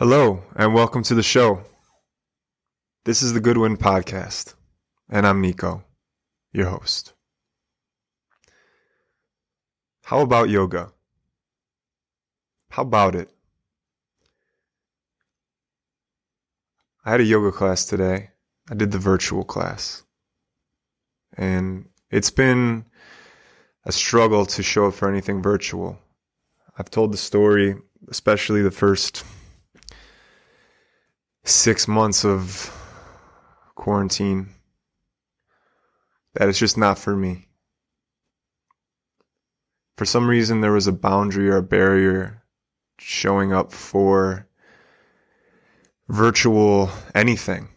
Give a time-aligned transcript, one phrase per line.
[0.00, 1.60] Hello, and welcome to the show.
[3.04, 4.54] This is the Goodwind Podcast,
[5.10, 5.82] and I'm Niko,
[6.54, 7.12] your host.
[10.04, 10.90] How about yoga?
[12.70, 13.28] How about it?
[17.04, 18.30] I had a yoga class today.
[18.70, 20.02] I did the virtual class.
[21.36, 22.86] And it's been
[23.84, 25.98] a struggle to show up for anything virtual.
[26.78, 27.76] I've told the story,
[28.08, 29.24] especially the first
[31.44, 32.76] six months of
[33.74, 34.48] quarantine,
[36.34, 37.48] that it's just not for me.
[39.96, 42.42] For some reason, there was a boundary or a barrier
[42.98, 44.46] showing up for
[46.08, 47.68] virtual anything.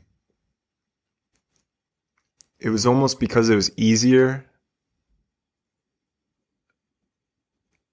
[2.59, 4.45] It was almost because it was easier.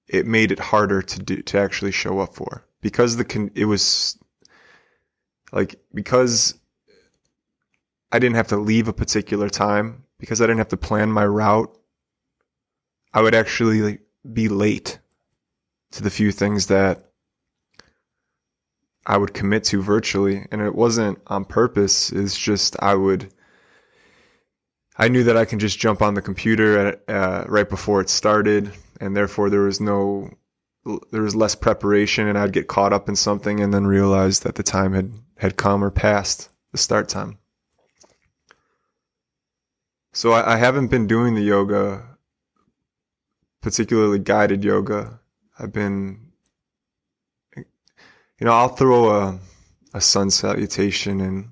[0.06, 3.64] It made it harder to do to actually show up for because the con- it
[3.64, 4.16] was
[5.52, 6.54] like because
[8.12, 11.26] I didn't have to leave a particular time because I didn't have to plan my
[11.26, 11.76] route.
[13.12, 13.98] I would actually
[14.30, 14.98] be late
[15.92, 17.10] to the few things that
[19.06, 20.46] I would commit to virtually.
[20.50, 22.12] And it wasn't on purpose.
[22.12, 23.32] It's just I would,
[24.96, 28.10] I knew that I can just jump on the computer at, uh, right before it
[28.10, 28.72] started.
[29.00, 30.30] And therefore there was no,
[30.84, 34.54] there was less preparation and I'd get caught up in something and then realize that
[34.54, 37.38] the time had, had come or passed the start time.
[40.12, 42.16] So I, I haven't been doing the yoga,
[43.60, 45.20] particularly guided yoga.
[45.58, 46.30] I've been
[48.40, 49.38] you know, I'll throw a,
[49.92, 51.50] a sun salutation in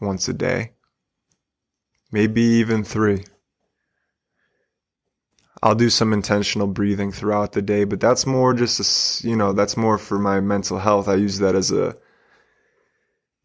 [0.00, 0.72] once a day,
[2.10, 3.24] maybe even three.
[5.62, 9.52] I'll do some intentional breathing throughout the day, but that's more just a, you know,
[9.52, 11.08] that's more for my mental health.
[11.08, 11.96] I use that as a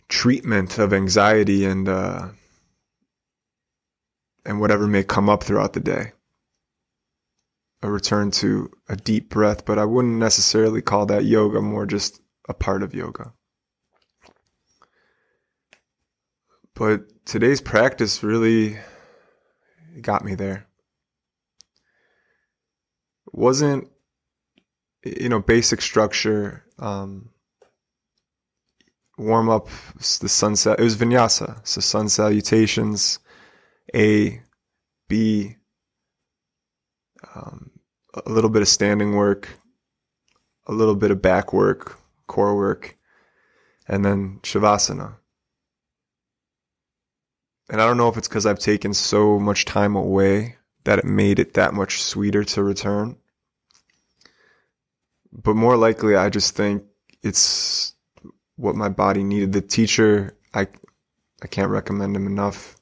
[0.09, 2.29] treatment of anxiety and, uh,
[4.45, 6.11] and whatever may come up throughout the day.
[7.81, 12.21] A return to a deep breath, but I wouldn't necessarily call that yoga, more just
[12.47, 13.33] a part of yoga.
[16.75, 18.77] But today's practice really
[20.01, 20.67] got me there.
[23.33, 23.89] Wasn't,
[25.03, 27.29] you know, basic structure, um,
[29.17, 29.67] warm up,
[29.97, 30.79] the sunset.
[30.79, 33.19] It was vinyasa, so sun salutations,
[33.95, 34.41] A,
[35.09, 35.57] B,
[37.35, 37.71] um,
[38.13, 39.49] a little bit of standing work,
[40.67, 42.97] a little bit of back work, core work,
[43.87, 45.15] and then Shavasana.
[47.69, 51.05] And I don't know if it's because I've taken so much time away that it
[51.05, 53.17] made it that much sweeter to return.
[55.35, 56.83] But more likely, I just think
[57.23, 57.93] it's
[58.55, 59.51] what my body needed.
[59.51, 60.67] The teacher, I,
[61.41, 62.77] I can't recommend him enough.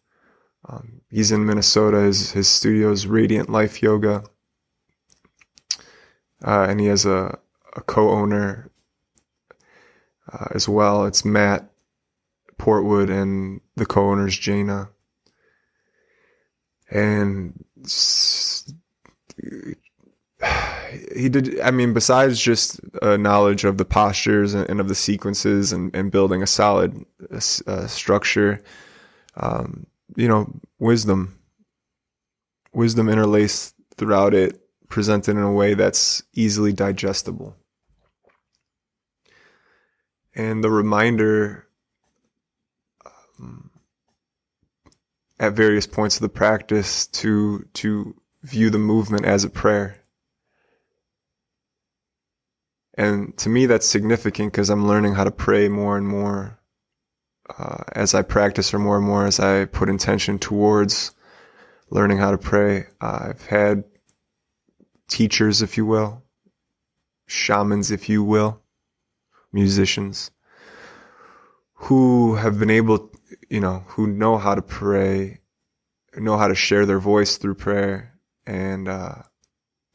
[0.67, 2.01] Um, he's in Minnesota.
[2.01, 4.23] His, his studio is Radiant Life Yoga.
[6.44, 7.39] Uh, and he has a,
[7.75, 8.69] a co-owner
[10.31, 11.06] uh, as well.
[11.06, 11.72] It's Matt
[12.59, 14.89] Portwood and the co-owners Jana.
[16.89, 17.63] And
[21.16, 24.96] he did, I mean, besides just a knowledge of the postures and, and of the
[24.96, 28.63] sequences and, and building a solid uh, structure,
[29.35, 29.85] um,
[30.16, 31.40] you know, wisdom,
[32.74, 34.59] wisdom interlaced throughout it,
[34.90, 37.56] presented in a way that's easily digestible
[40.35, 41.68] and the reminder
[43.40, 43.69] um,
[45.40, 50.00] at various points of the practice to to view the movement as a prayer.
[53.01, 56.59] And to me, that's significant because I'm learning how to pray more and more
[57.50, 61.12] uh, as I practice, or more and more as I put intention towards
[61.89, 62.85] learning how to pray.
[63.01, 63.85] Uh, I've had
[65.09, 66.22] teachers, if you will,
[67.25, 68.62] shamans, if you will,
[69.51, 70.29] musicians
[71.74, 73.12] who have been able,
[73.50, 75.39] you know, who know how to pray,
[76.15, 78.13] know how to share their voice through prayer.
[78.45, 79.24] And, uh,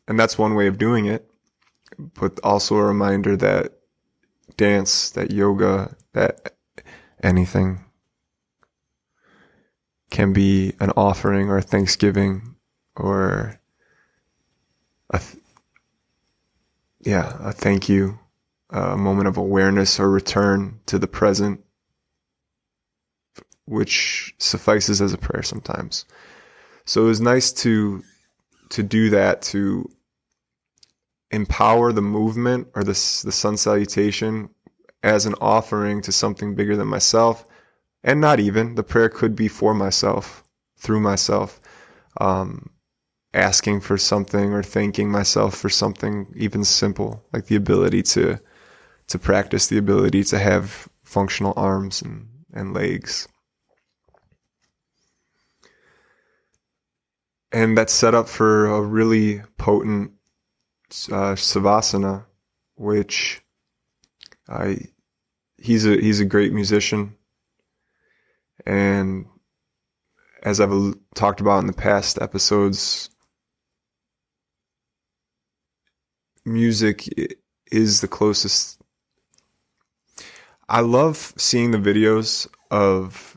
[0.09, 1.31] and that's one way of doing it.
[1.99, 3.73] But also a reminder that
[4.57, 6.55] dance, that yoga, that
[7.23, 7.85] anything
[10.11, 12.57] can be an offering or a thanksgiving
[12.97, 13.61] or
[15.11, 15.43] a, th-
[17.01, 18.19] yeah, a thank you
[18.71, 21.63] a moment of awareness or return to the present,
[23.67, 26.05] which suffices as a prayer sometimes.
[26.85, 28.03] So it was nice to
[28.71, 29.89] to do that to
[31.31, 32.93] empower the movement or the
[33.25, 34.49] the sun salutation
[35.03, 37.45] as an offering to something bigger than myself.
[38.03, 38.77] And not even.
[38.77, 40.45] The prayer could be for myself,
[40.77, 41.61] through myself,
[42.21, 42.71] um,
[43.35, 48.39] asking for something or thanking myself for something even simple, like the ability to
[49.09, 53.29] to practice, the ability to have functional arms and, and legs.
[57.53, 60.16] And that's set up for a really potent
[60.91, 62.25] uh, savasana,
[62.77, 63.41] which
[64.49, 64.79] I
[65.59, 67.17] he's a he's a great musician,
[68.65, 69.27] and
[70.43, 73.11] as I've talked about in the past episodes,
[76.45, 77.09] music
[77.71, 78.81] is the closest.
[80.69, 83.37] I love seeing the videos of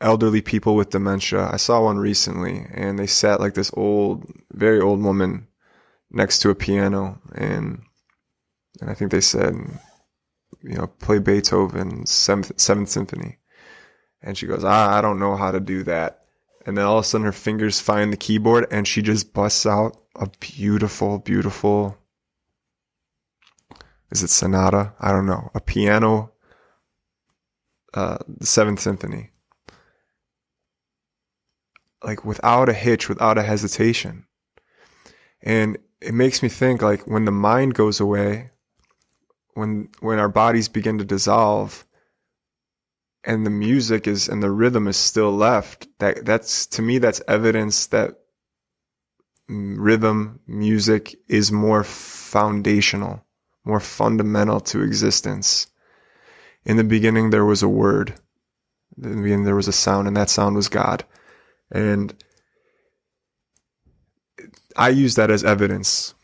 [0.00, 1.48] elderly people with dementia.
[1.50, 5.46] I saw one recently, and they sat like this old, very old woman
[6.12, 7.82] next to a piano, and
[8.80, 9.54] and I think they said,
[10.62, 13.38] you know, play Beethoven's seventh, seventh symphony,
[14.22, 16.20] and she goes, ah, I don't know how to do that.
[16.64, 19.66] And then all of a sudden, her fingers find the keyboard, and she just busts
[19.66, 21.98] out a beautiful, beautiful.
[24.10, 24.92] Is it sonata?
[25.00, 25.50] I don't know.
[25.54, 26.32] A piano,
[27.94, 29.32] uh, the Seventh Symphony
[32.04, 34.26] like without a hitch, without a hesitation.
[35.42, 38.50] And it makes me think like when the mind goes away,
[39.54, 41.86] when when our bodies begin to dissolve
[43.24, 47.22] and the music is and the rhythm is still left, that that's to me that's
[47.28, 48.18] evidence that
[49.48, 53.24] rhythm music is more foundational,
[53.64, 55.66] more fundamental to existence.
[56.64, 58.14] In the beginning there was a word.
[58.96, 61.04] In the beginning there was a sound and that sound was God.
[61.70, 62.14] And
[64.76, 66.14] I use that as evidence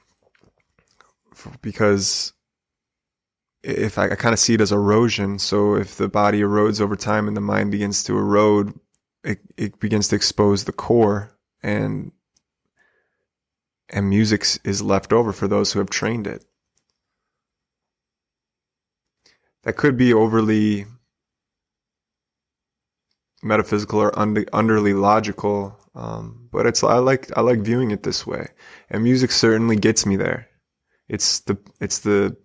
[1.63, 2.33] because
[3.63, 5.39] if I, I kind of see it as erosion.
[5.39, 8.79] So if the body erodes over time and the mind begins to erode,
[9.25, 12.13] it, it begins to expose the core and
[13.91, 16.45] and music is left over for those who have trained it.
[19.63, 20.85] That could be overly
[23.43, 25.79] metaphysical or under, underly logical.
[25.99, 28.47] Um, but it's I like I like viewing it this way,
[28.89, 30.47] and music certainly gets me there.
[31.09, 32.37] It's the it's the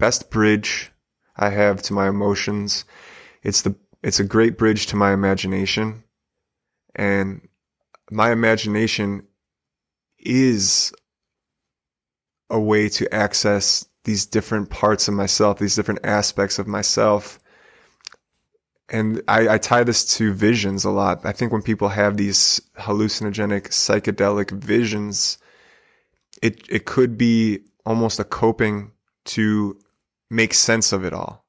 [0.00, 0.90] best bridge
[1.36, 2.84] I have to my emotions.
[3.44, 6.02] It's the it's a great bridge to my imagination,
[6.96, 7.46] and
[8.10, 9.28] my imagination
[10.18, 10.92] is
[12.50, 17.38] a way to access these different parts of myself, these different aspects of myself
[18.88, 21.24] and I, I, tie this to visions a lot.
[21.24, 25.38] I think when people have these hallucinogenic psychedelic visions,
[26.42, 28.92] it it could be almost a coping
[29.24, 29.78] to
[30.30, 31.44] make sense of it all.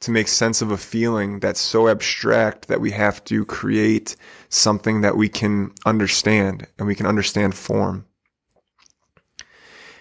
[0.00, 4.16] To make sense of a feeling that's so abstract that we have to create
[4.48, 8.06] something that we can understand and we can understand form.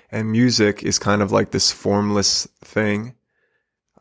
[0.09, 3.13] And music is kind of like this formless thing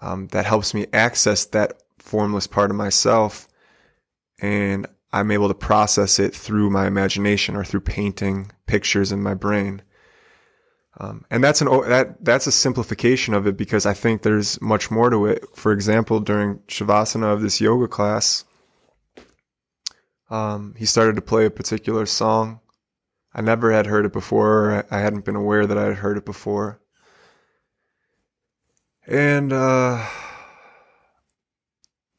[0.01, 3.47] um, that helps me access that formless part of myself
[4.41, 9.35] and I'm able to process it through my imagination or through painting pictures in my
[9.35, 9.83] brain.
[10.99, 14.91] Um, and that's an that that's a simplification of it because I think there's much
[14.91, 15.45] more to it.
[15.55, 18.45] For example, during shavasana of this yoga class,
[20.29, 22.61] um, he started to play a particular song.
[23.33, 24.85] I never had heard it before.
[24.91, 26.81] I hadn't been aware that I had heard it before.
[29.07, 30.07] And uh,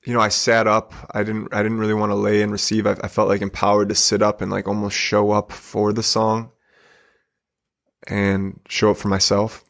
[0.03, 0.93] you know, I sat up.
[1.11, 1.53] I didn't.
[1.53, 2.87] I didn't really want to lay and receive.
[2.87, 6.03] I, I, felt like empowered to sit up and like almost show up for the
[6.03, 6.51] song,
[8.07, 9.63] and show up for myself,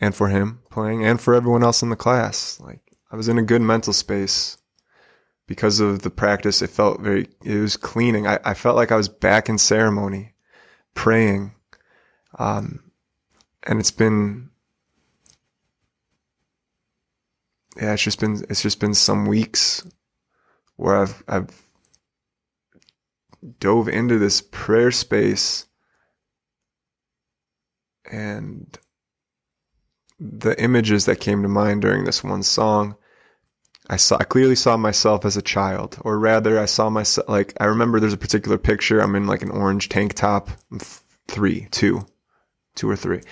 [0.00, 2.58] and for him playing, and for everyone else in the class.
[2.60, 4.58] Like I was in a good mental space
[5.46, 6.60] because of the practice.
[6.60, 7.28] It felt very.
[7.44, 8.26] It was cleaning.
[8.26, 10.34] I, I felt like I was back in ceremony,
[10.94, 11.54] praying,
[12.36, 12.90] um,
[13.62, 14.50] and it's been
[17.76, 19.86] yeah, it's just been it's just been some weeks
[20.76, 21.62] where I've I've
[23.58, 25.66] dove into this prayer space
[28.10, 28.78] and
[30.20, 32.94] the images that came to mind during this one song
[33.90, 37.54] I saw I clearly saw myself as a child or rather I saw myself like
[37.58, 40.50] I remember there's a particular picture I'm in like an orange tank top
[41.26, 42.06] three two
[42.76, 43.22] two or three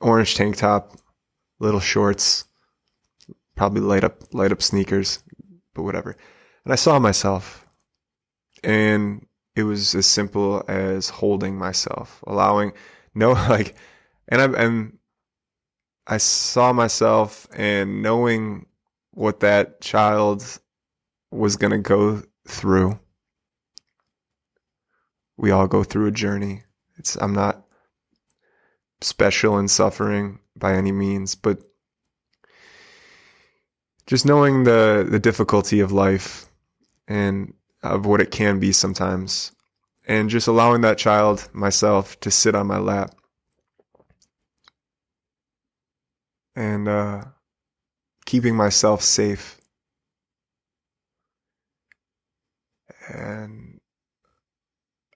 [0.00, 0.96] orange tank top
[1.60, 2.46] little shorts
[3.60, 5.22] probably light up light up sneakers,
[5.74, 6.16] but whatever.
[6.64, 7.66] And I saw myself,
[8.64, 12.72] and it was as simple as holding myself, allowing
[13.14, 13.74] no like,
[14.28, 14.98] and I'm and
[16.06, 18.64] I saw myself and knowing
[19.10, 20.42] what that child
[21.30, 22.98] was going to go through.
[25.36, 26.62] We all go through a journey.
[26.96, 27.62] It's I'm not
[29.02, 31.60] special in suffering by any means, but
[34.10, 36.46] just knowing the the difficulty of life
[37.06, 39.52] and of what it can be sometimes
[40.04, 43.14] and just allowing that child myself to sit on my lap
[46.56, 47.22] and uh,
[48.26, 49.60] keeping myself safe
[53.08, 53.78] and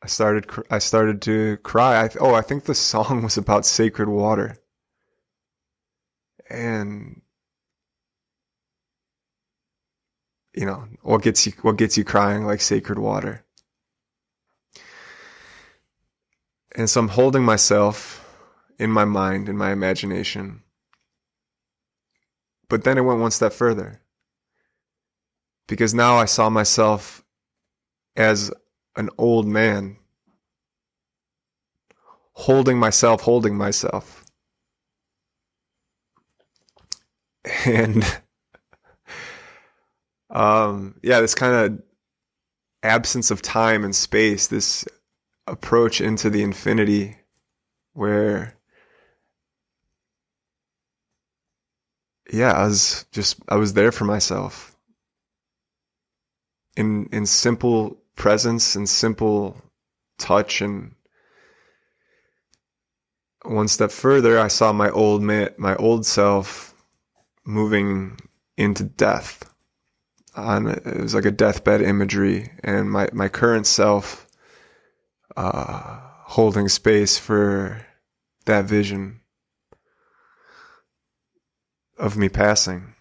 [0.01, 2.05] I started I started to cry.
[2.05, 4.59] I, oh, I think the song was about sacred water.
[6.51, 7.23] And
[10.55, 13.45] you know, what gets you what gets you crying like sacred water.
[16.77, 18.21] And so I'm holding myself
[18.79, 20.63] in my mind, in my imagination.
[22.69, 24.01] But then it went one step further.
[25.69, 27.23] Because now I saw myself
[28.17, 28.51] as
[28.97, 29.97] an old man
[32.33, 34.25] holding myself, holding myself.
[37.67, 38.05] And
[40.35, 41.83] um, yeah, this kind of
[42.83, 44.85] absence of time and space, this
[45.47, 47.17] approach into the infinity
[47.93, 48.57] where
[52.33, 54.77] yeah, I was just I was there for myself.
[56.77, 59.61] In in simple presence and simple
[60.19, 60.95] touch and
[63.45, 66.75] one step further I saw my old my old self
[67.45, 68.19] moving
[68.57, 69.54] into death
[70.37, 74.27] on it was like a deathbed imagery and my my current self
[75.37, 77.85] uh, holding space for
[78.47, 79.21] that vision
[81.99, 82.95] of me passing.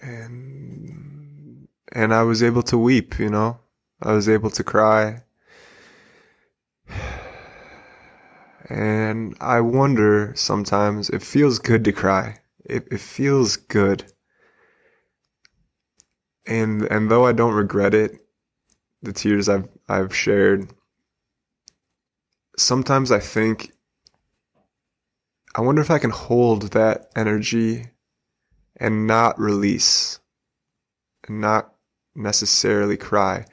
[0.00, 3.58] And and I was able to weep, you know.
[4.00, 5.22] I was able to cry.
[8.68, 12.38] And I wonder sometimes, it feels good to cry.
[12.64, 14.12] It, it feels good
[16.48, 18.20] and and though I don't regret it,
[19.02, 20.70] the tears I've I've shared,
[22.56, 23.72] sometimes I think
[25.54, 27.88] I wonder if I can hold that energy
[28.76, 30.20] and not release
[31.26, 31.74] and not
[32.14, 33.44] necessarily cry.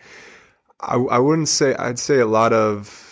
[0.80, 3.05] I I wouldn't say I'd say a lot of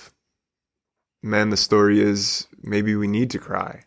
[1.24, 3.86] men the story is maybe we need to cry.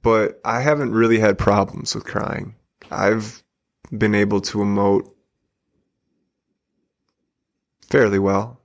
[0.00, 2.54] But I haven't really had problems with crying.
[2.90, 3.42] I've
[3.96, 5.10] been able to emote
[7.90, 8.60] fairly well.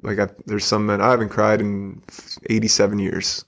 [0.00, 2.02] Like I, there's some men I haven't cried in
[2.48, 3.44] 87 years.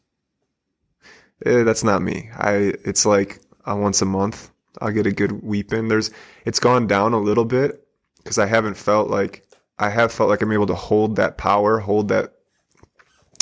[1.47, 2.31] Eh, that's not me.
[2.37, 5.89] I it's like uh, once a month I'll get a good weep in.
[5.89, 6.11] There's
[6.45, 7.87] it's gone down a little bit
[8.19, 9.47] because I haven't felt like
[9.79, 12.34] I have felt like I'm able to hold that power, hold that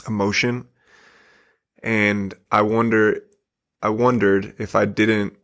[0.06, 0.66] emotion.
[1.82, 3.21] And I wonder
[3.82, 5.37] I wondered if I didn't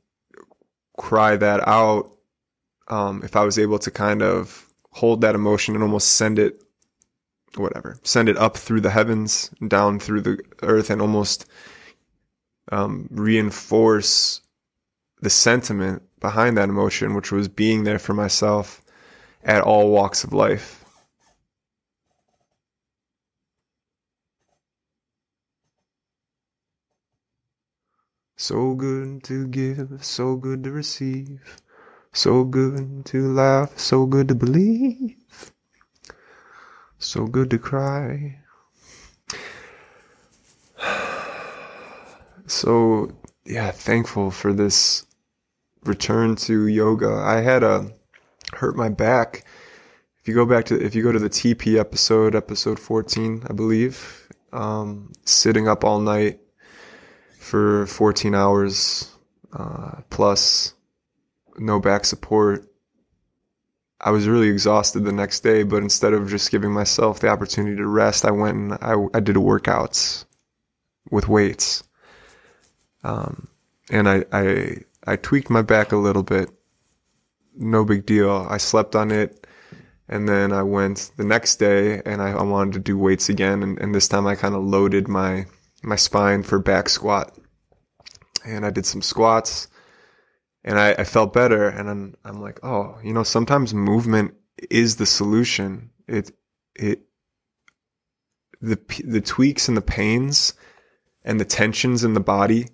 [0.96, 2.12] cry that out,
[2.86, 6.62] um, if I was able to kind of hold that emotion and almost send it
[7.56, 11.46] whatever send it up through the heavens down through the earth and almost
[12.70, 14.40] um, reinforce
[15.20, 18.82] the sentiment behind that emotion which was being there for myself
[19.42, 20.77] at all walks of life
[28.38, 31.60] so good to give so good to receive
[32.12, 35.14] so good to laugh, so good to believe,
[36.98, 38.40] so good to cry.
[42.50, 43.10] So,
[43.44, 45.04] yeah, thankful for this
[45.84, 47.12] return to yoga.
[47.12, 47.92] I had a
[48.54, 49.44] hurt my back.
[50.22, 53.52] If you go back to if you go to the TP episode, episode 14, I
[53.52, 56.40] believe, um, sitting up all night
[57.48, 59.10] for 14 hours
[59.52, 60.74] uh, plus
[61.56, 62.70] no back support.
[64.00, 67.76] I was really exhausted the next day, but instead of just giving myself the opportunity
[67.76, 70.24] to rest, I went and I, I did workouts
[71.10, 71.82] with weights.
[73.02, 73.48] Um,
[73.90, 74.76] and I, I,
[75.06, 76.50] I tweaked my back a little bit.
[77.56, 78.46] No big deal.
[78.48, 79.46] I slept on it.
[80.08, 83.62] And then I went the next day and I, I wanted to do weights again.
[83.62, 85.46] And, and this time I kind of loaded my,
[85.82, 87.37] my spine for back squat.
[88.48, 89.68] And I did some squats
[90.64, 91.68] and I, I felt better.
[91.68, 94.34] And I'm, I'm like, oh, you know, sometimes movement
[94.70, 95.90] is the solution.
[96.06, 96.32] It,
[96.74, 97.02] it,
[98.60, 100.54] the the tweaks and the pains
[101.24, 102.68] and the tensions in the body,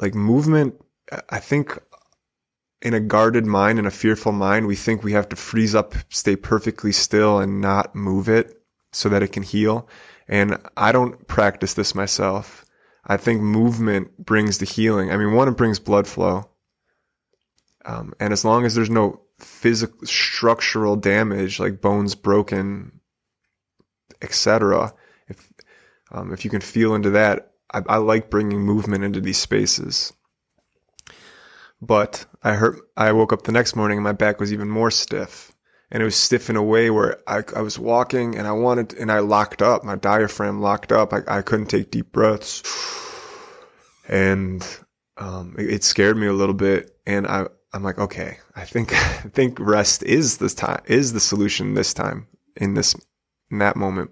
[0.00, 0.74] like movement,
[1.28, 1.78] I think
[2.82, 5.94] in a guarded mind in a fearful mind, we think we have to freeze up,
[6.08, 8.62] stay perfectly still and not move it
[8.92, 9.88] so that it can heal.
[10.28, 12.64] And I don't practice this myself.
[13.04, 15.10] I think movement brings the healing.
[15.10, 16.48] I mean, one, it brings blood flow.
[17.84, 23.00] Um, and as long as there's no physical structural damage like bones broken,
[24.20, 24.92] etc.,
[25.28, 25.52] if
[26.12, 30.12] um, if you can feel into that, I, I like bringing movement into these spaces.
[31.80, 32.80] But I hurt.
[32.96, 35.52] I woke up the next morning and my back was even more stiff,
[35.90, 38.94] and it was stiff in a way where I, I was walking and I wanted
[38.94, 39.84] and I locked up.
[39.84, 41.12] My diaphragm locked up.
[41.12, 42.62] I, I couldn't take deep breaths,
[44.08, 44.66] and
[45.16, 46.96] um, it, it scared me a little bit.
[47.06, 48.92] And I I'm like, okay, I think
[49.24, 52.94] I think rest is this time is the solution this time in this
[53.50, 54.10] in that moment.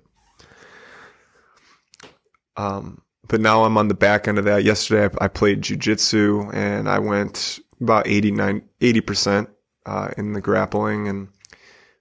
[2.56, 4.64] Um, but now I'm on the back end of that.
[4.64, 9.46] Yesterday I, I played jujitsu and I went about 89, 80%
[9.86, 11.28] uh, in the grappling and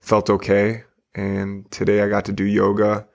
[0.07, 0.83] felt okay.
[1.13, 3.05] And today I got to do yoga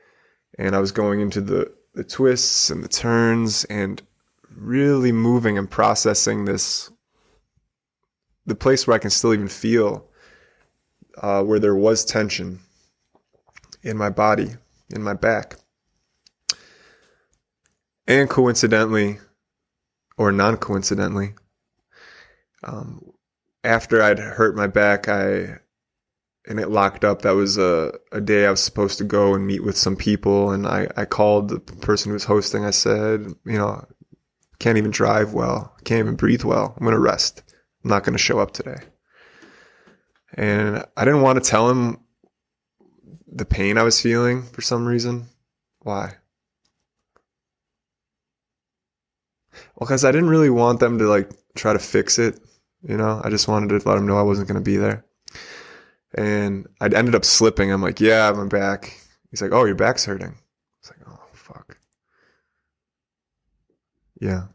[0.59, 4.03] and I was going into the, the twists and the turns and
[4.55, 6.91] really moving and processing this,
[8.45, 10.07] the place where I can still even feel
[11.17, 12.61] uh, where there was tension
[13.83, 14.51] in my body,
[14.95, 15.57] in my back.
[18.07, 19.19] And coincidentally,
[20.19, 21.35] or non coincidentally,
[22.65, 23.13] um,
[23.65, 25.61] after I'd hurt my back, I
[26.47, 27.23] and it locked up.
[27.23, 30.51] That was a, a day I was supposed to go and meet with some people.
[30.51, 32.65] And I, I called the person who was hosting.
[32.65, 33.87] I said, you know,
[34.59, 36.75] can't even drive well, can't even breathe well.
[36.77, 37.43] I'm going to rest.
[37.85, 38.79] I'm not going to show up today.
[40.35, 41.99] And I didn't want to tell him
[43.27, 45.27] the pain I was feeling for some reason.
[45.81, 46.15] Why?
[49.53, 52.41] Well, because I didn't really want them to like try to fix it.
[52.83, 55.05] You know, I just wanted to let them know I wasn't going to be there.
[56.15, 57.73] And I ended up slipping.
[57.73, 59.01] I'm like, yeah, my back.
[59.31, 60.37] He's like, oh, your back's hurting.
[60.81, 61.79] It's like, oh, fuck.
[64.21, 64.49] Yeah.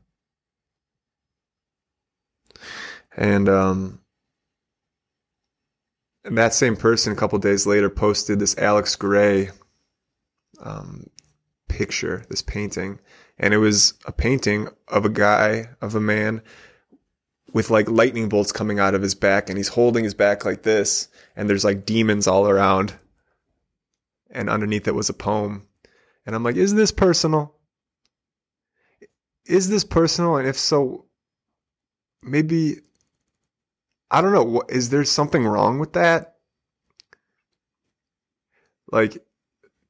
[3.15, 4.02] And, um,
[6.24, 9.50] and that same person a couple days later posted this Alex Grey
[10.60, 11.10] um,
[11.70, 13.00] picture, this painting,
[13.39, 16.41] and it was a painting of a guy, of a man
[17.53, 20.63] with like lightning bolts coming out of his back and he's holding his back like
[20.63, 22.93] this and there's like demons all around
[24.29, 25.65] and underneath it was a poem.
[26.25, 27.55] And i'm like is this personal?
[29.45, 30.36] Is this personal?
[30.36, 31.05] And if so
[32.21, 32.77] maybe
[34.12, 36.36] i don't know is there something wrong with that?
[38.91, 39.23] Like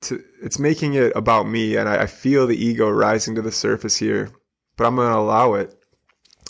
[0.01, 3.51] to it's making it about me and I, I feel the ego rising to the
[3.51, 4.29] surface here
[4.75, 5.76] but i'm to allow it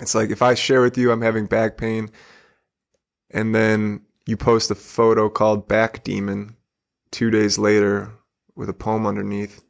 [0.02, 2.10] it's like if i share with you i'm having back pain
[3.32, 6.56] and then you post a photo called back demon
[7.12, 8.12] two days later
[8.56, 9.64] with a poem underneath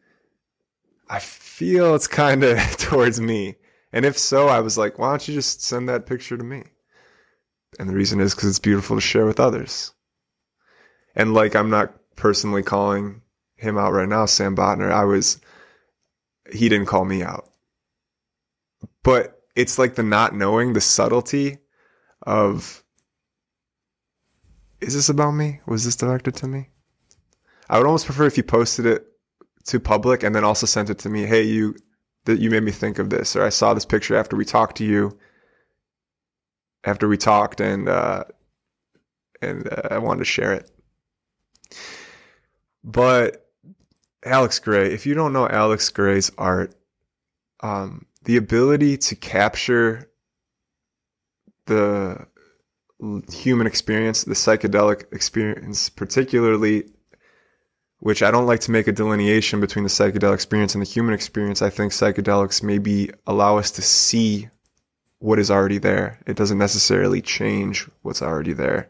[1.10, 3.56] i feel it's kind of towards me.
[3.94, 6.64] And if so i was like why don't you just send that picture to me?
[7.80, 9.94] And the reason is because it's beautiful to share with others.
[11.16, 13.22] And like i'm not personally calling
[13.58, 15.40] him out right now, Sam Botner, I was,
[16.52, 17.50] he didn't call me out.
[19.04, 21.58] But it's like the not knowing, the subtlety
[22.22, 22.84] of,
[24.80, 25.62] is this about me?
[25.66, 26.70] Was this directed to me?
[27.68, 29.08] I would almost prefer if you posted it
[29.66, 31.26] to public and then also sent it to me.
[31.26, 31.76] Hey, you,
[32.26, 34.78] that you made me think of this, or I saw this picture after we talked
[34.78, 35.18] to you,
[36.84, 38.26] after we talked and, uh,
[39.42, 40.70] and uh, I wanted to share it.
[42.84, 43.44] But
[44.24, 46.76] Alex Grey, if you don't know Alex Grey's art,
[47.62, 50.12] um, the ability to capture
[51.66, 52.28] the
[53.32, 56.84] human experience, the psychedelic experience, particularly,
[58.00, 61.14] which I don't like to make a delineation between the psychedelic experience and the human
[61.14, 61.62] experience.
[61.62, 64.50] I think psychedelics maybe allow us to see
[65.20, 66.20] what is already there.
[66.28, 68.90] It doesn't necessarily change what's already there.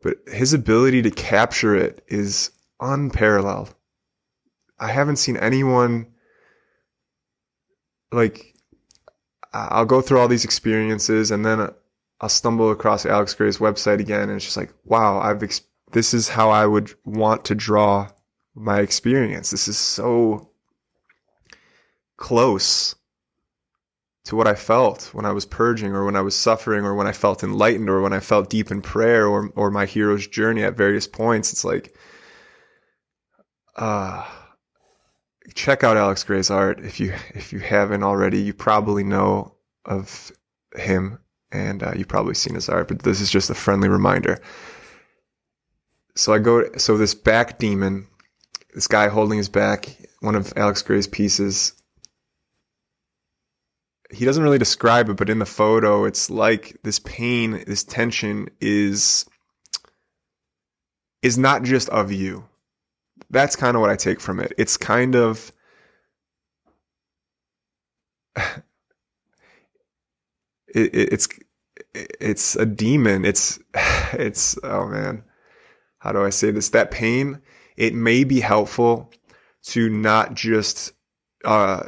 [0.00, 3.74] But his ability to capture it is unparalleled.
[4.78, 6.06] I haven't seen anyone
[8.12, 8.54] like
[9.52, 11.68] I'll go through all these experiences and then
[12.20, 16.12] I'll stumble across Alex Grey's website again and it's just like, wow, I've ex- this
[16.12, 18.10] is how I would want to draw
[18.54, 19.50] my experience.
[19.50, 20.50] This is so
[22.16, 22.94] close
[24.24, 27.06] to what I felt when I was purging or when I was suffering or when
[27.06, 30.62] I felt enlightened or when I felt deep in prayer or or my hero's journey
[30.62, 31.52] at various points.
[31.52, 31.96] It's like
[33.76, 34.26] uh
[35.54, 38.40] check out Alex Grey's art if you if you haven't already.
[38.40, 40.32] You probably know of
[40.74, 41.18] him
[41.50, 44.40] and uh, you've probably seen his art, but this is just a friendly reminder.
[46.14, 46.64] So I go.
[46.76, 48.06] So this back demon,
[48.74, 51.72] this guy holding his back, one of Alex Grey's pieces.
[54.10, 58.48] He doesn't really describe it, but in the photo, it's like this pain, this tension
[58.60, 59.26] is
[61.22, 62.44] is not just of you.
[63.30, 64.52] That's kind of what I take from it.
[64.56, 65.52] It's kind of
[70.68, 71.28] it, it's
[71.94, 73.24] it's a demon.
[73.24, 73.58] It's
[74.12, 75.24] it's oh man,
[75.98, 76.70] how do I say this?
[76.70, 77.40] That pain.
[77.76, 79.12] It may be helpful
[79.66, 80.92] to not just
[81.44, 81.84] uh,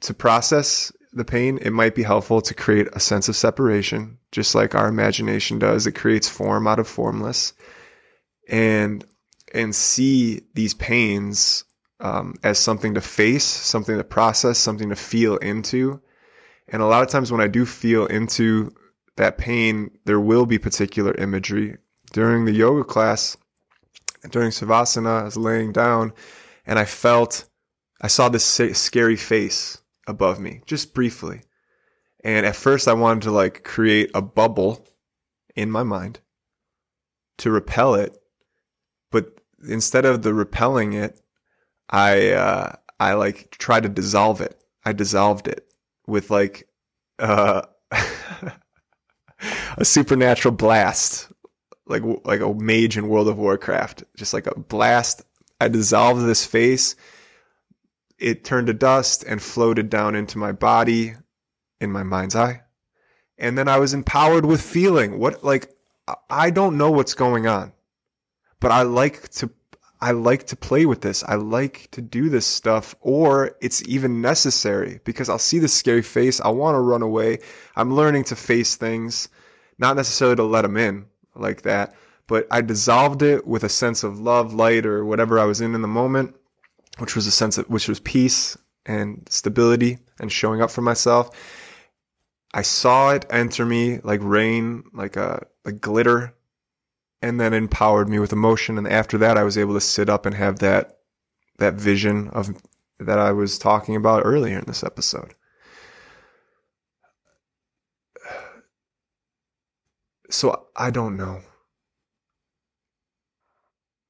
[0.00, 1.58] to process the pain.
[1.60, 5.86] It might be helpful to create a sense of separation, just like our imagination does.
[5.86, 7.54] It creates form out of formless,
[8.48, 9.04] and
[9.54, 11.64] and see these pains
[12.00, 16.00] um, as something to face, something to process, something to feel into
[16.68, 18.74] and a lot of times when I do feel into
[19.16, 21.78] that pain, there will be particular imagery.
[22.12, 23.36] During the yoga class,
[24.30, 26.12] during Savasana, I was laying down
[26.66, 27.44] and I felt,
[28.00, 31.42] I saw this scary face above me, just briefly.
[32.22, 34.86] And at first I wanted to like create a bubble
[35.56, 36.20] in my mind
[37.38, 38.16] to repel it.
[39.10, 41.20] But instead of the repelling it,
[41.88, 44.60] I, uh, I like try to dissolve it.
[44.84, 45.66] I dissolved it
[46.06, 46.68] with like
[47.18, 47.62] uh,
[49.76, 51.30] a supernatural blast,
[51.86, 55.22] like like a mage in World of Warcraft, just like a blast.
[55.60, 56.96] I dissolved this face.
[58.18, 61.14] It turned to dust and floated down into my body,
[61.80, 62.62] in my mind's eye,
[63.38, 65.18] and then I was empowered with feeling.
[65.18, 65.70] What like
[66.28, 67.72] I don't know what's going on,
[68.60, 69.50] but I like to
[70.00, 71.24] I like to play with this.
[71.24, 76.02] I like to do this stuff, or it's even necessary because I'll see the scary
[76.02, 76.40] face.
[76.40, 77.40] I want to run away.
[77.74, 79.28] I'm learning to face things,
[79.76, 81.94] not necessarily to let them in like that,
[82.28, 85.74] but I dissolved it with a sense of love, light, or whatever I was in
[85.74, 86.36] in the moment,
[86.98, 91.30] which was a sense of, which was peace and stability and showing up for myself.
[92.54, 96.34] I saw it enter me like rain, like a, like glitter
[97.22, 98.78] and then empowered me with emotion.
[98.78, 100.98] And after that, I was able to sit up and have that
[101.58, 102.50] that vision of
[103.00, 105.34] that I was talking about earlier in this episode.
[110.30, 111.40] So I don't know.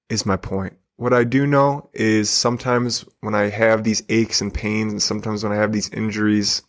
[0.09, 0.75] Is my point.
[0.97, 5.45] What I do know is sometimes when I have these aches and pains and sometimes
[5.45, 6.63] when I have these injuries,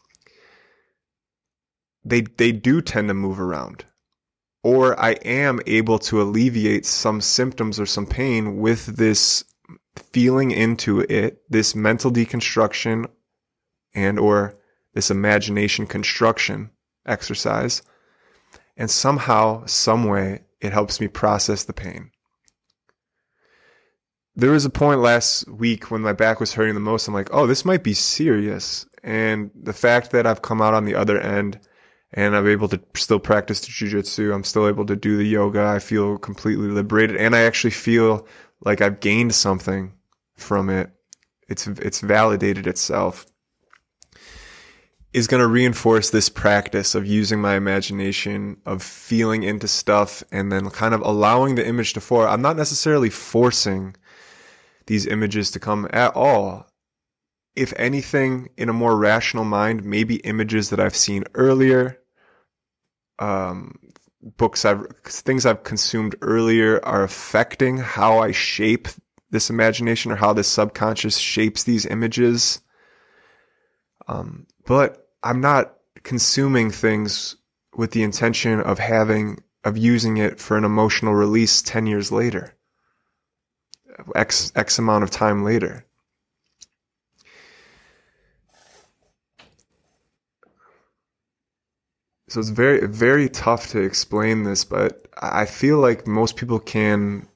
[2.06, 3.86] they they do tend to move around
[4.64, 9.44] or I am able to alleviate some symptoms or some pain with this
[9.96, 13.06] feeling into it, this mental deconstruction
[13.94, 14.56] and or
[14.94, 16.72] this imagination construction
[17.06, 17.82] exercise.
[18.76, 22.12] And somehow, some way, it helps me process the pain.
[24.36, 27.08] There was a point last week when my back was hurting the most.
[27.08, 28.86] I'm like, oh, this might be serious.
[29.04, 31.60] And the fact that I've come out on the other end
[32.14, 34.34] and I'm able to still practice the jujitsu.
[34.34, 35.66] I'm still able to do the yoga.
[35.66, 38.28] I feel completely liberated, and I actually feel
[38.62, 39.94] like I've gained something
[40.36, 40.92] from it.
[41.48, 43.26] It's it's validated itself.
[45.12, 50.52] Is going to reinforce this practice of using my imagination, of feeling into stuff, and
[50.52, 52.30] then kind of allowing the image to form.
[52.30, 53.96] I'm not necessarily forcing
[54.86, 56.70] these images to come at all
[57.60, 61.99] if anything, in a more rational mind, maybe images that I've seen earlier,
[63.20, 63.78] um,
[64.22, 68.88] books I've, things I've consumed earlier are affecting how I shape
[69.30, 72.62] this imagination or how this subconscious shapes these images.
[74.08, 77.36] Um, but I'm not consuming things
[77.76, 82.56] with the intention of having, of using it for an emotional release 10 years later,
[84.16, 85.86] X, X amount of time later.
[92.30, 97.28] So it's very, very tough to explain this, but I feel like most people can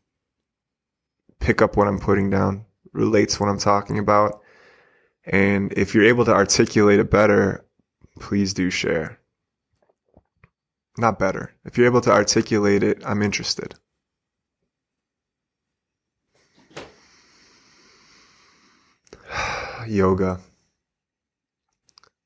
[1.39, 4.41] pick up what I'm putting down, relates what I'm talking about.
[5.25, 7.65] And if you're able to articulate it better,
[8.19, 9.17] please do share.
[10.95, 11.56] Not better.
[11.65, 13.73] If you're able to articulate it, I'm interested.
[19.88, 20.39] yoga.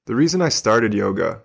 [0.05, 1.41] The reason I started yoga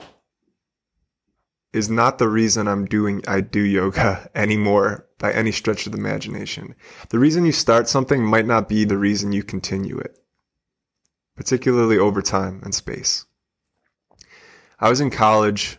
[1.72, 5.98] is not the reason I'm doing I do yoga anymore by any stretch of the
[5.98, 6.74] imagination.
[7.10, 10.18] The reason you start something might not be the reason you continue it.
[11.36, 13.24] particularly over time and space.
[14.78, 15.78] I was in college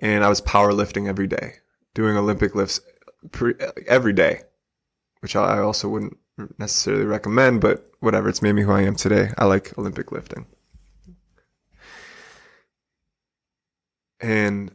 [0.00, 1.54] and I was powerlifting every day,
[1.94, 2.80] doing Olympic lifts
[3.86, 4.42] every day,
[5.20, 6.16] which I also wouldn't
[6.58, 9.30] necessarily recommend, but whatever, it's made me who I am today.
[9.38, 10.46] I like Olympic lifting.
[14.20, 14.70] And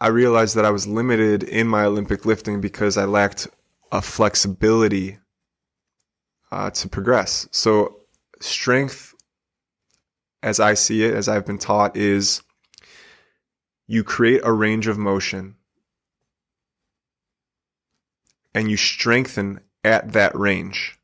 [0.00, 3.48] I realized that I was limited in my Olympic lifting because I lacked
[3.92, 5.18] a flexibility
[6.50, 7.46] uh, to progress.
[7.50, 7.98] So,
[8.40, 9.14] strength,
[10.42, 12.42] as I see it, as I've been taught, is
[13.86, 15.56] you create a range of motion
[18.54, 20.98] and you strengthen at that range.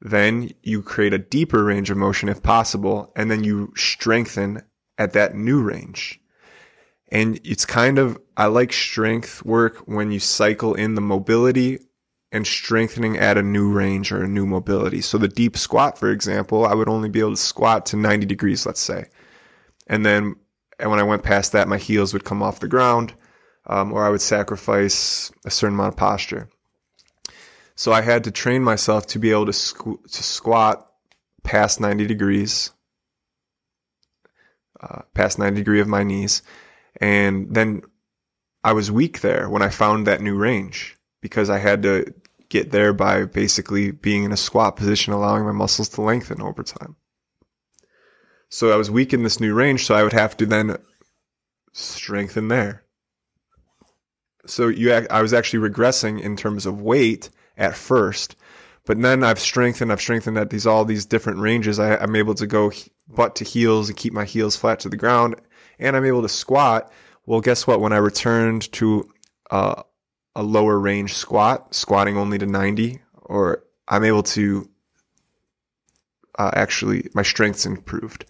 [0.00, 4.62] Then you create a deeper range of motion if possible, and then you strengthen
[4.96, 6.20] at that new range.
[7.10, 11.78] And it's kind of, I like strength work when you cycle in the mobility
[12.30, 15.00] and strengthening at a new range or a new mobility.
[15.00, 18.26] So the deep squat, for example, I would only be able to squat to 90
[18.26, 19.06] degrees, let's say.
[19.86, 20.36] And then
[20.78, 23.12] and when I went past that, my heels would come off the ground,
[23.66, 26.48] um, or I would sacrifice a certain amount of posture.
[27.74, 30.88] So I had to train myself to be able to, squ- to squat
[31.42, 32.70] past 90 degrees,
[34.80, 36.42] uh, past 90 degree of my knees.
[37.00, 37.82] And then
[38.64, 42.12] I was weak there when I found that new range because I had to
[42.48, 46.62] get there by basically being in a squat position, allowing my muscles to lengthen over
[46.62, 46.96] time.
[48.50, 50.76] So I was weak in this new range, so I would have to then
[51.72, 52.84] strengthen there.
[54.46, 58.36] So you, I was actually regressing in terms of weight at first,
[58.86, 61.78] but then I've strengthened, I've strengthened at these all these different ranges.
[61.78, 62.72] I, I'm able to go
[63.06, 65.36] butt to heels and keep my heels flat to the ground,
[65.78, 66.90] and I'm able to squat.
[67.26, 67.80] Well, guess what?
[67.80, 69.08] When I returned to
[69.50, 69.82] uh,
[70.34, 74.68] a lower range squat, squatting only to 90, or I'm able to
[76.38, 78.24] uh, actually, my strength's improved.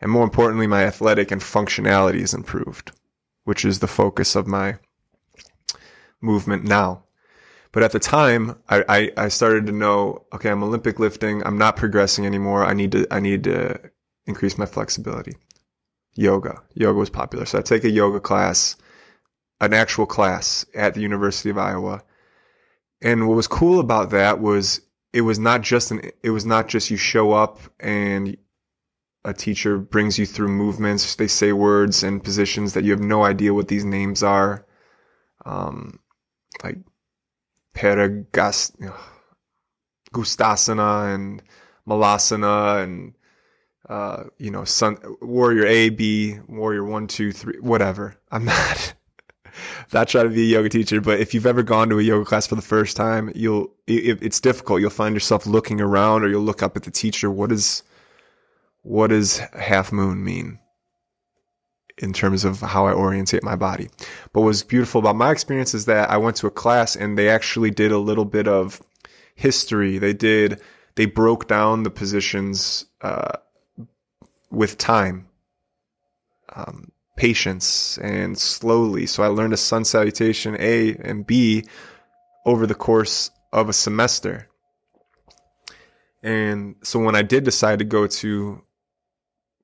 [0.00, 2.92] And more importantly, my athletic and functionality is improved,
[3.44, 4.78] which is the focus of my
[6.20, 7.02] movement now.
[7.72, 11.44] But at the time, I, I, I, started to know, okay, I'm Olympic lifting.
[11.44, 12.64] I'm not progressing anymore.
[12.64, 13.78] I need to, I need to
[14.26, 15.34] increase my flexibility.
[16.16, 16.62] Yoga.
[16.74, 17.44] Yoga was popular.
[17.44, 18.76] So I take a yoga class,
[19.60, 22.02] an actual class at the University of Iowa.
[23.02, 24.80] And what was cool about that was
[25.12, 28.36] it was not just an, it was not just you show up and
[29.24, 31.14] a teacher brings you through movements.
[31.16, 34.64] They say words and positions that you have no idea what these names are.
[35.44, 36.00] Um,
[36.64, 36.78] like
[37.74, 38.72] Paragas,
[40.14, 41.42] Gustasana and
[41.86, 43.14] Malasana and,
[43.88, 48.16] uh, you know, sun, warrior A, B, warrior one, two, three, whatever.
[48.30, 48.94] I'm not,
[49.92, 52.24] not trying to be a yoga teacher, but if you've ever gone to a yoga
[52.24, 54.80] class for the first time, you'll, it, it's difficult.
[54.80, 57.30] You'll find yourself looking around or you'll look up at the teacher.
[57.30, 57.82] What is,
[58.82, 60.58] what does half moon mean
[61.98, 63.88] in terms of how I orientate my body.
[64.32, 67.28] But what's beautiful about my experience is that I went to a class and they
[67.28, 68.82] actually did a little bit of
[69.34, 69.98] history.
[69.98, 70.60] They did,
[70.96, 73.38] they broke down the positions uh,
[74.56, 75.28] with time,
[76.54, 79.04] um, patience, and slowly.
[79.06, 81.66] So I learned a sun salutation A and B
[82.46, 84.48] over the course of a semester.
[86.22, 88.62] And so when I did decide to go to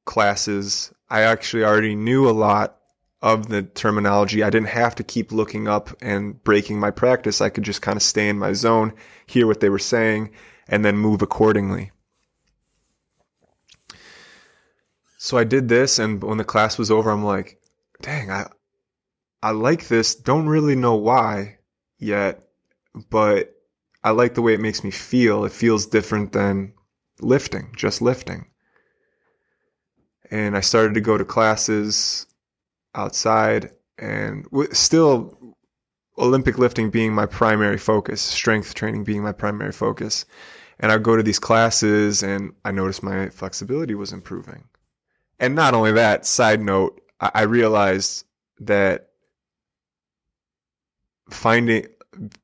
[0.05, 2.77] classes, I actually already knew a lot
[3.23, 4.43] of the terminology.
[4.43, 7.41] I didn't have to keep looking up and breaking my practice.
[7.41, 8.93] I could just kind of stay in my zone,
[9.27, 10.33] hear what they were saying,
[10.69, 11.93] and then move accordingly.
[15.23, 17.61] So I did this, and when the class was over, I'm like,
[18.01, 18.49] dang, I,
[19.43, 20.15] I like this.
[20.17, 21.59] Don't really know why
[21.99, 22.43] yet,
[23.09, 23.55] but
[24.03, 25.45] I like the way it makes me feel.
[25.45, 26.75] It feels different than
[27.21, 28.47] lifting, just lifting
[30.33, 32.27] and I started to go to classes
[32.95, 35.57] outside and still
[36.19, 40.25] Olympic lifting being my primary focus, strength training being my primary focus.
[40.81, 44.65] And I'd go to these classes and I noticed my flexibility was improving.
[45.43, 48.25] And not only that, side note, I realized
[48.61, 49.09] that
[51.31, 51.89] finding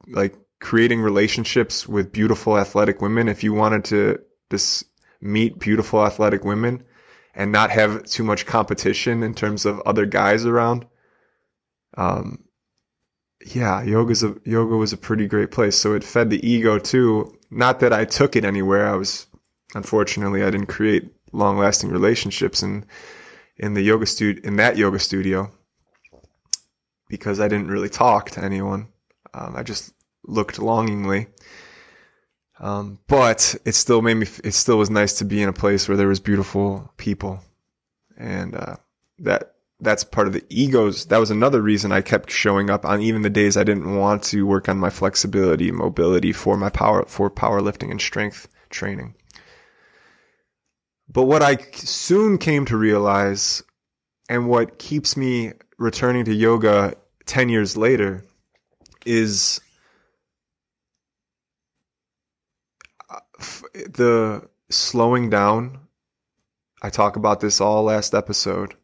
[0.09, 4.19] like creating relationships with beautiful athletic women, if you wanted to
[4.51, 4.85] just
[5.21, 6.83] meet beautiful athletic women,
[7.37, 10.85] and not have too much competition in terms of other guys around.
[11.97, 12.43] Um,
[13.47, 15.77] yeah, yoga's a, yoga was a pretty great place.
[15.77, 17.39] So it fed the ego too.
[17.49, 18.89] Not that I took it anywhere.
[18.89, 19.29] I was,
[19.77, 22.85] unfortunately, I didn't create long lasting relationships in,
[23.57, 25.51] in the yoga studio, in that yoga studio
[27.09, 28.89] because I didn't really talk to anyone.
[29.35, 29.93] Um, I just
[30.25, 31.27] looked longingly.
[32.61, 35.89] Um, but it still made me, it still was nice to be in a place
[35.89, 37.41] where there was beautiful people.
[38.17, 38.77] And, uh,
[39.21, 41.07] that, that's part of the egos.
[41.07, 44.25] That was another reason I kept showing up on even the days I didn't want
[44.25, 49.15] to work on my flexibility, mobility for my power, for powerlifting and strength training.
[51.11, 53.63] But what I soon came to realize
[54.29, 56.95] and what keeps me returning to yoga
[57.27, 58.25] 10 years later
[59.07, 59.61] is
[63.09, 63.21] uh,
[63.73, 65.79] the slowing down.
[66.83, 68.75] I talk about this all last episode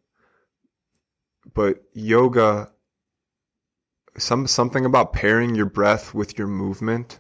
[1.55, 2.71] but yoga
[4.17, 7.19] some something about pairing your breath with your movement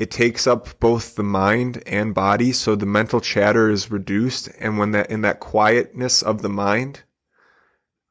[0.00, 4.48] it takes up both the mind and body so the mental chatter is reduced.
[4.58, 7.02] And when that in that quietness of the mind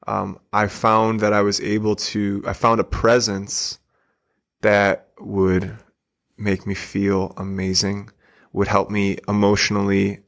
[0.06, 3.80] um, i found that i was able to i found a presence
[4.62, 5.76] that would
[6.38, 8.10] make me feel amazing
[8.54, 10.20] would help me emotionally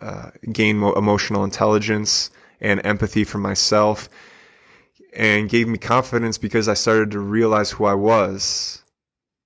[0.00, 2.30] uh, gain mo- emotional intelligence
[2.60, 4.10] and empathy for myself
[5.14, 8.82] and gave me confidence because I started to realize who I was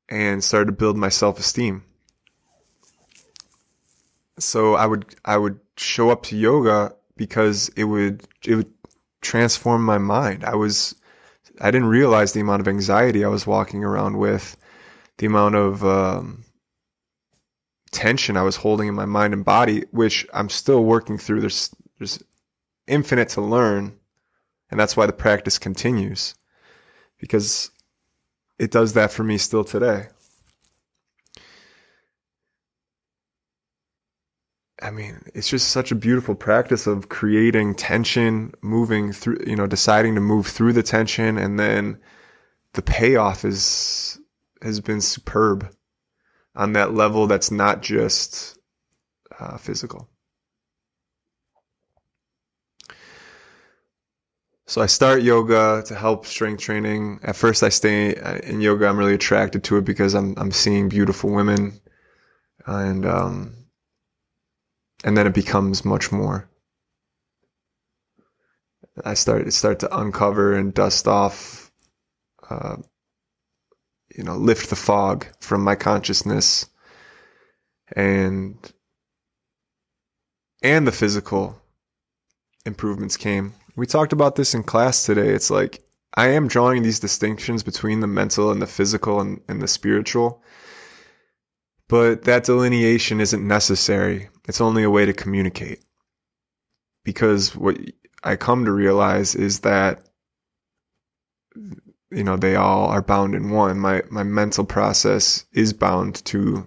[0.09, 1.83] and started to build my self-esteem.
[4.39, 8.73] So I would I would show up to yoga because it would it would
[9.23, 10.45] transform my mind.
[10.45, 10.95] I was
[11.61, 14.57] I didn't realize the amount of anxiety I was walking around with,
[15.19, 16.45] the amount of um,
[17.93, 21.41] tension I was holding in my mind and body, which I'm still working through.
[21.41, 22.23] There's there's
[22.87, 23.99] infinite to learn.
[24.71, 26.35] And that's why the practice continues
[27.19, 27.71] because
[28.59, 30.09] it does that for me still today.
[34.83, 39.67] I mean, it's just such a beautiful practice of creating tension, moving through, you know,
[39.67, 41.99] deciding to move through the tension and then
[42.75, 44.19] the payoff is
[44.61, 45.75] has been superb
[46.55, 48.59] on that level that's not just
[49.39, 50.09] uh, physical.
[54.67, 57.21] So I start yoga to help strength training.
[57.23, 58.87] At first, I stay uh, in yoga.
[58.87, 61.81] I'm really attracted to it because I'm I'm seeing beautiful women,
[62.67, 63.55] and um,
[65.05, 66.49] and then it becomes much more.
[69.05, 71.71] I start start to uncover and dust off,
[72.49, 72.77] uh,
[74.17, 76.67] you know, lift the fog from my consciousness,
[77.95, 78.57] and
[80.63, 81.61] and the physical
[82.65, 85.31] improvements came we talked about this in class today.
[85.31, 85.83] It's like
[86.15, 90.43] I am drawing these distinctions between the mental and the physical and, and the spiritual.
[91.89, 94.29] But that delineation isn't necessary.
[94.49, 95.85] It's only a way to communicate.
[97.05, 97.79] Because what
[98.23, 100.03] I come to realize is that
[102.11, 103.79] you know they all are bound in one.
[103.79, 106.67] My my mental process is bound to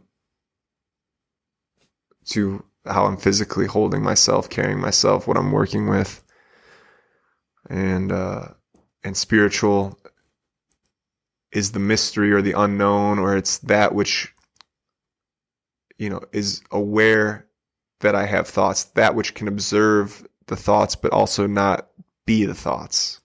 [2.26, 6.22] to how I'm physically holding myself, carrying myself, what I'm working with
[7.70, 8.50] and uh,
[9.04, 9.98] and spiritual
[11.52, 14.34] is the mystery or the unknown, or it's that which
[15.98, 17.48] you know is aware
[18.02, 21.90] that I have thoughts, that which can observe the thoughts, but also not
[22.26, 23.22] be the thoughts,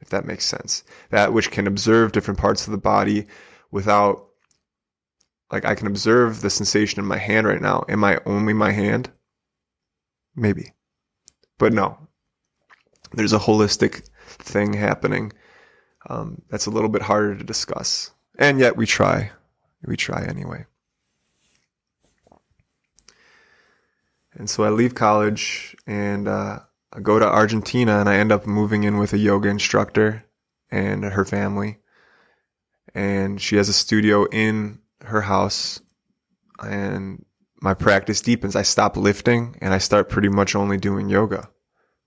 [0.00, 0.84] if that makes sense.
[1.10, 3.26] That which can observe different parts of the body
[3.70, 4.28] without,
[5.50, 7.84] like, I can observe the sensation in my hand right now.
[7.88, 9.10] Am I only my hand?
[10.36, 10.72] Maybe.
[11.58, 11.98] But no,
[13.14, 15.32] there's a holistic thing happening
[16.08, 18.10] um, that's a little bit harder to discuss.
[18.38, 19.30] And yet we try.
[19.84, 20.66] We try anyway.
[24.34, 26.60] And so I leave college and uh,
[26.92, 30.24] I go to Argentina and I end up moving in with a yoga instructor
[30.70, 31.78] and her family.
[32.94, 35.80] And she has a studio in her house
[36.62, 37.24] and
[37.60, 38.56] my practice deepens.
[38.56, 41.48] I stop lifting and I start pretty much only doing yoga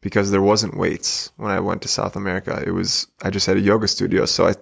[0.06, 2.64] because there wasn't weights when I went to South America.
[2.64, 4.54] It was I just had a yoga studio, so I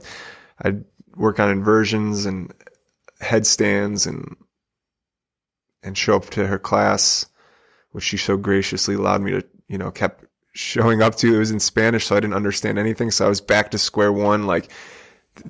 [0.62, 0.86] I'd
[1.18, 2.54] work on inversions and
[3.20, 4.38] headstands and
[5.84, 7.26] and show up to her class,
[7.92, 10.24] which she so graciously allowed me to you know kept
[10.54, 11.36] showing up to.
[11.36, 13.12] It was in Spanish, so I didn't understand anything.
[13.12, 14.48] So I was back to square one.
[14.48, 14.72] Like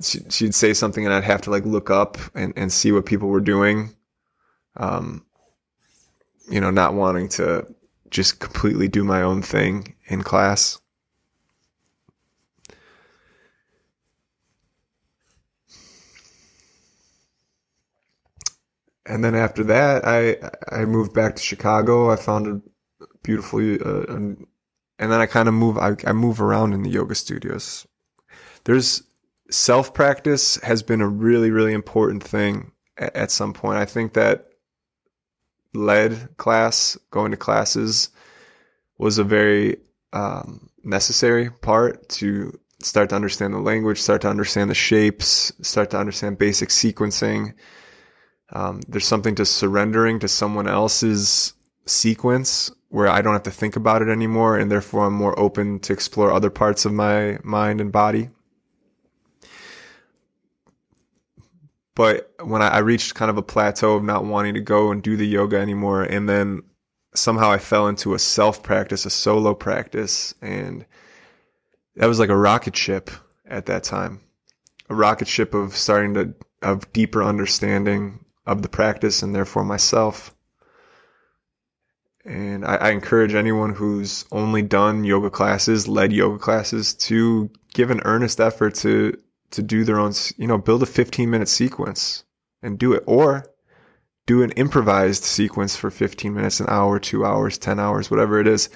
[0.02, 3.28] she'd say something, and I'd have to like look up and and see what people
[3.28, 3.94] were doing.
[4.76, 5.24] Um,
[6.50, 7.68] you know, not wanting to
[8.14, 10.80] just completely do my own thing in class.
[19.04, 20.38] And then after that, I
[20.70, 22.10] I moved back to Chicago.
[22.10, 24.46] I found a beautiful, uh, and
[24.98, 25.76] then I kind of move.
[25.76, 27.86] I, I move around in the yoga studios.
[28.62, 29.02] There's
[29.50, 33.78] self practice has been a really really important thing at, at some point.
[33.78, 34.53] I think that
[35.74, 38.10] lead class, going to classes,
[38.98, 39.76] was a very
[40.12, 45.90] um, necessary part to start to understand the language, start to understand the shapes, start
[45.90, 47.54] to understand basic sequencing.
[48.52, 51.54] Um, there's something to surrendering to someone else's
[51.86, 55.80] sequence where I don't have to think about it anymore, and therefore I'm more open
[55.80, 58.30] to explore other parts of my mind and body.
[61.94, 65.02] But when I, I reached kind of a plateau of not wanting to go and
[65.02, 66.62] do the yoga anymore, and then
[67.14, 70.84] somehow I fell into a self practice, a solo practice, and
[71.96, 73.10] that was like a rocket ship
[73.46, 74.20] at that time.
[74.90, 80.34] A rocket ship of starting to of deeper understanding of the practice and therefore myself.
[82.24, 87.90] And I, I, encourage anyone who's only done yoga classes, led yoga classes, to give
[87.90, 89.18] an earnest effort to
[89.54, 92.24] to do their own, you know, build a 15 minute sequence
[92.62, 93.46] and do it, or
[94.26, 98.46] do an improvised sequence for 15 minutes, an hour, two hours, 10 hours, whatever it
[98.46, 98.70] is,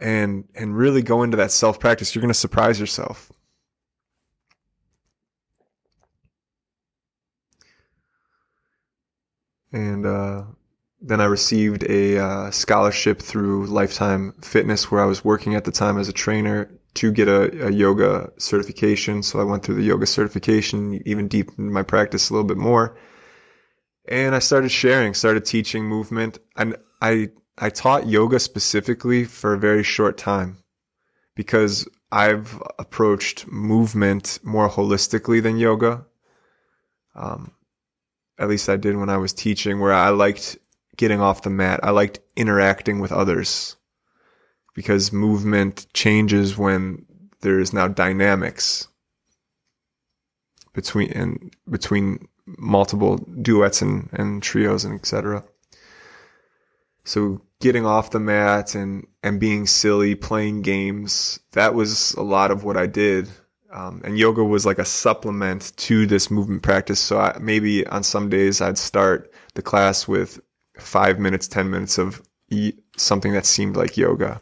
[0.00, 2.14] and and really go into that self practice.
[2.14, 3.30] You're going to surprise yourself.
[9.70, 10.44] And uh,
[11.00, 15.72] then I received a uh, scholarship through Lifetime Fitness, where I was working at the
[15.72, 19.22] time as a trainer to get a, a, yoga certification.
[19.22, 22.98] So I went through the yoga certification, even deepened my practice a little bit more.
[24.08, 26.40] And I started sharing, started teaching movement.
[26.56, 30.58] And I, I taught yoga specifically for a very short time
[31.36, 36.04] because I've approached movement more holistically than yoga.
[37.14, 37.52] Um,
[38.40, 40.58] at least I did when I was teaching, where I liked
[40.96, 41.78] getting off the mat.
[41.84, 43.76] I liked interacting with others
[44.78, 47.04] because movement changes when
[47.40, 48.86] there's now dynamics
[50.72, 55.42] between and between multiple duets and, and trios and etc.
[57.02, 62.52] So getting off the mat and, and being silly, playing games, that was a lot
[62.52, 63.28] of what I did.
[63.72, 67.00] Um, and yoga was like a supplement to this movement practice.
[67.00, 70.38] So I, maybe on some days I'd start the class with
[70.78, 72.22] five minutes, 10 minutes of
[72.96, 74.40] something that seemed like yoga.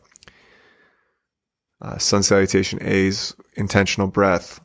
[1.81, 4.61] Uh, sun salutation A's, intentional breath.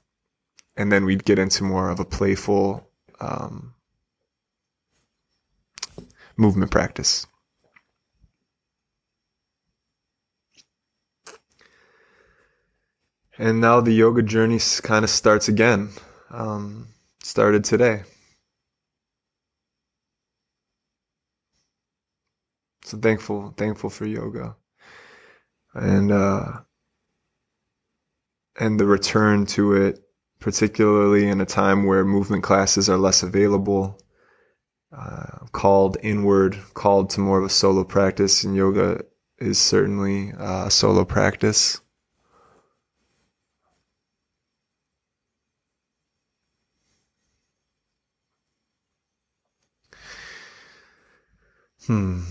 [0.78, 2.88] And then we'd get into more of a playful
[3.20, 3.74] um,
[6.38, 7.28] movement practice.
[13.38, 15.90] And now the yoga journey kind of starts again.
[16.30, 16.88] Um,
[17.24, 18.04] started today.
[22.86, 24.56] So thankful, thankful for yoga,
[25.74, 26.60] and uh,
[28.60, 30.00] and the return to it,
[30.40, 33.98] particularly in a time where movement classes are less available.
[34.92, 39.02] Uh, called inward, called to more of a solo practice, and yoga
[39.40, 41.80] is certainly a solo practice.
[51.88, 52.22] Hmm.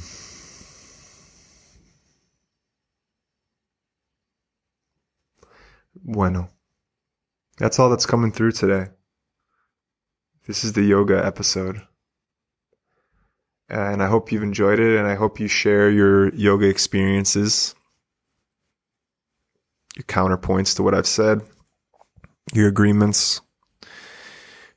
[5.95, 6.49] Bueno.
[7.59, 8.91] That's all that's coming through today.
[10.47, 11.81] This is the yoga episode.
[13.69, 17.75] And I hope you've enjoyed it and I hope you share your yoga experiences,
[19.95, 21.43] your counterpoints to what I've said,
[22.53, 23.43] your agreements.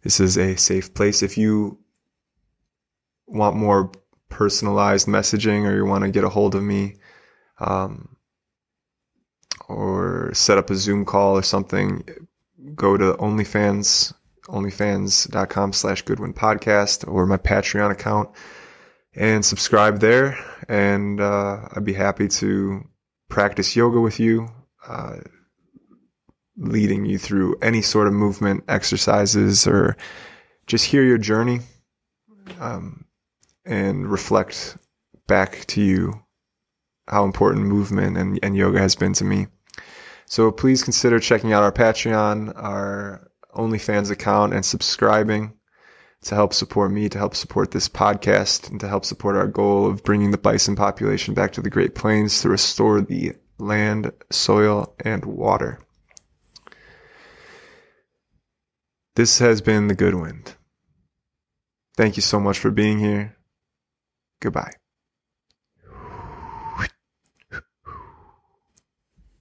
[0.03, 1.23] This is a safe place.
[1.23, 1.79] If you
[3.25, 3.91] want more
[4.29, 6.97] personalized messaging or you want to get a hold of me,
[7.59, 8.12] um,
[9.73, 12.03] or set up a Zoom call or something,
[12.75, 14.13] go to OnlyFans,
[14.45, 18.29] onlyfans.com slash Goodwind Podcast or my Patreon account
[19.15, 20.37] and subscribe there.
[20.67, 22.87] And uh, I'd be happy to
[23.29, 24.49] practice yoga with you,
[24.87, 25.17] uh,
[26.57, 29.97] leading you through any sort of movement exercises or
[30.67, 31.59] just hear your journey
[32.59, 33.05] um,
[33.65, 34.77] and reflect
[35.27, 36.21] back to you
[37.07, 39.47] how important movement and, and yoga has been to me.
[40.25, 45.53] So please consider checking out our Patreon, our OnlyFans account, and subscribing
[46.23, 49.85] to help support me, to help support this podcast, and to help support our goal
[49.85, 54.95] of bringing the bison population back to the Great Plains to restore the land, soil,
[55.03, 55.79] and water.
[59.15, 60.55] This has been The Goodwind.
[61.95, 63.37] Thank you so much for being here.
[64.41, 64.73] Goodbye.